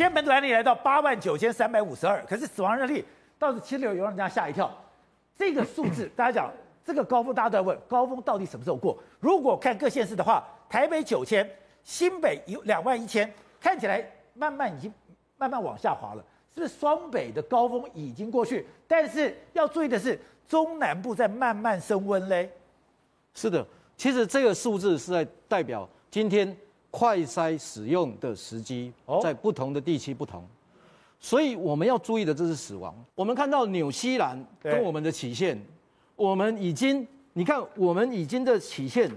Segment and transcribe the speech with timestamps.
[0.00, 3.04] 今天本土案例来到八万九千三百五十二，可是死亡人数
[3.38, 4.74] 倒是七十六，有让人家吓一跳。
[5.36, 6.50] 这个数字， 大家讲
[6.82, 8.96] 这个高峰，大家都在问高峰到底什么时候过？
[9.18, 11.46] 如果看各县市的话，台北九千，
[11.84, 14.02] 新北有两万一千，看起来
[14.32, 14.90] 慢慢已经
[15.36, 16.24] 慢慢往下滑了，
[16.54, 18.66] 是不是双北的高峰已经过去？
[18.88, 22.50] 但是要注意的是，中南部在慢慢升温嘞。
[23.34, 23.66] 是的，
[23.98, 26.56] 其实这个数字是在代表今天
[26.90, 30.44] 快筛使用的时机，在不同的地区不同，
[31.20, 32.94] 所以我们要注意的这是死亡。
[33.14, 35.60] 我们看到纽西兰跟我们的起线，
[36.16, 39.10] 我们已经，你看我们已经的起线，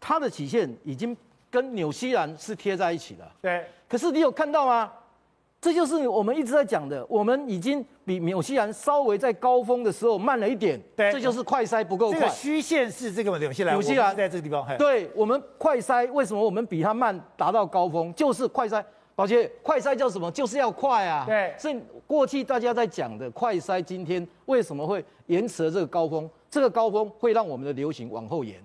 [0.00, 1.16] 它的起线已经
[1.50, 3.30] 跟纽西兰是贴在一起的。
[3.42, 4.92] 对，可是你有看到吗？
[5.60, 12.20] 这就是我们一直在讲的，我们已经比纽西兰稍微在高峰的时候慢了一点，对，这就是快筛不够快。
[12.20, 14.64] 这个虚线是这个纽西兰，纽西兰在这个地方。
[14.78, 18.14] 对，我们快筛为什么我们比它慢达到高峰？
[18.14, 18.80] 就是快筛，
[19.16, 20.30] 宝杰，快筛叫什么？
[20.30, 21.24] 就是要快啊。
[21.26, 26.30] 对，所以过去大家在讲的快筛，今天为什么会延迟了这个高峰？
[26.48, 28.62] 这个高峰会让我们的流行往后延，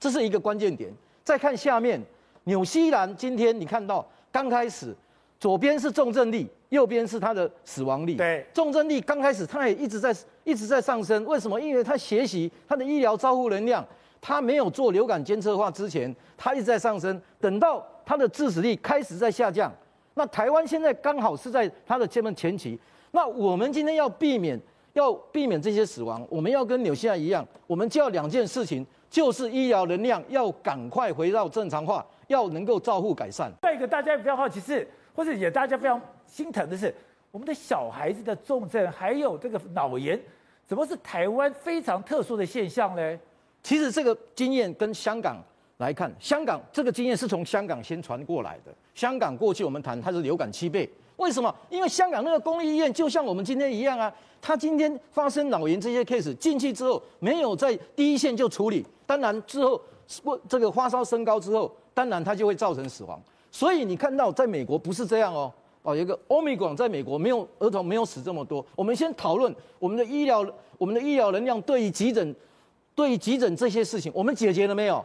[0.00, 0.90] 这是一个关键点。
[1.22, 2.02] 再看下面，
[2.44, 4.96] 纽西兰今天你看到刚开始。
[5.42, 8.14] 左边是重症率，右边是它的死亡率。
[8.14, 11.60] 对，重症率刚开始它也一直在一直在上升，为什么？
[11.60, 13.84] 因为它学习它的医疗照护能量，
[14.20, 17.20] 它没有做流感监测化之前，它一直在上升。
[17.40, 19.72] 等到它的致死率开始在下降，
[20.14, 22.78] 那台湾现在刚好是在它的前面前期。
[23.10, 24.56] 那我们今天要避免
[24.92, 33.50] 要避免这些死亡，我们要跟纽西兰一样，我们就要两件事情，就是医疗能量要赶快回到正常化，要能够照护改善。
[33.62, 34.88] 再一个，大家比较好奇是。
[35.14, 36.94] 或者也大家非常心疼的是，
[37.30, 40.20] 我们的小孩子的重症还有这个脑炎，
[40.66, 43.18] 怎么是台湾非常特殊的现象呢？
[43.62, 45.36] 其实这个经验跟香港
[45.78, 48.72] 来看，香港这个经验是从香港先传过来的。
[48.94, 51.54] 香港过去我们谈它是流感七倍，为什么？
[51.70, 59.80] 因为香港那个公立医院就像我们今天一样啊，它今天发生脑炎这些 case 进去之后，没有在第一线就处理，当然之后
[60.22, 63.22] 不这个发烧升高之后，当然它就会造成死亡。
[63.52, 65.52] 所以你看到，在美国不是这样哦，
[65.82, 68.64] 哦，有一个欧米广在美国没有儿童没有死这么多。
[68.74, 70.44] 我们先讨论我们的医疗，
[70.78, 72.34] 我们的医疗能量对于急诊，
[72.94, 75.04] 对于急诊这些事情，我们解决了没有？